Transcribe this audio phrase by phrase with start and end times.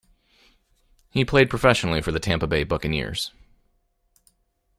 [1.11, 3.31] He played professionally for the Tampa Bay Buccaneers.